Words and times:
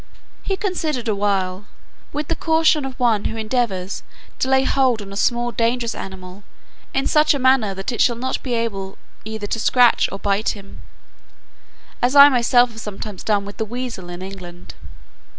He 0.41 0.57
considered 0.57 1.07
awhile, 1.07 1.67
with 2.11 2.27
the 2.27 2.35
caution 2.35 2.85
of 2.85 2.99
one 2.99 3.25
who 3.25 3.37
endeavours 3.37 4.01
to 4.39 4.49
lay 4.49 4.63
hold 4.63 4.99
on 4.99 5.13
a 5.13 5.15
small 5.15 5.51
dangerous 5.51 5.93
animal 5.93 6.43
in 6.91 7.05
such 7.05 7.35
a 7.35 7.37
manner 7.37 7.75
that 7.75 7.91
it 7.91 8.01
shall 8.01 8.15
not 8.15 8.41
be 8.41 8.55
able 8.55 8.97
either 9.25 9.45
to 9.45 9.59
scratch 9.59 10.09
or 10.11 10.17
bite 10.17 10.55
him, 10.55 10.81
as 12.01 12.15
I 12.15 12.29
myself 12.29 12.71
have 12.71 12.81
sometimes 12.81 13.23
done 13.23 13.45
with 13.45 13.61
a 13.61 13.65
weasel 13.65 14.09
in 14.09 14.23
England. 14.23 14.73